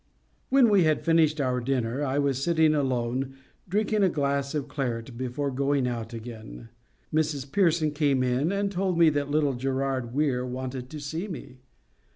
When 0.49 0.69
we 0.69 0.83
had 0.85 1.05
finished 1.05 1.39
our 1.39 1.59
dinner, 1.61 1.99
and 1.99 2.07
I 2.07 2.17
was 2.17 2.43
sitting 2.43 2.73
alone 2.73 3.35
drinking 3.69 4.01
a 4.01 4.09
class 4.09 4.55
of 4.55 4.67
claret 4.67 5.15
before 5.15 5.51
going 5.51 5.87
out 5.87 6.11
again, 6.11 6.69
Mrs 7.13 7.51
Pearson 7.51 7.91
came 7.91 8.23
in 8.23 8.51
and 8.51 8.71
told 8.71 8.97
me 8.97 9.11
that 9.11 9.29
little 9.29 9.53
Gerard 9.53 10.11
Weir 10.15 10.43
wanted 10.43 10.89
to 10.89 10.99
see 10.99 11.27
me. 11.27 11.59